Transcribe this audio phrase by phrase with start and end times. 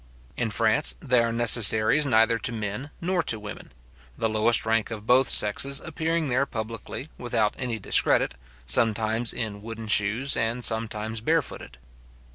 [0.35, 3.71] In France, they are necessaries neither to men nor to women;
[4.17, 8.33] the lowest rank of both sexes appearing there publicly, without any discredit,
[8.65, 11.77] sometimes in wooden shoes, and sometimes barefooted.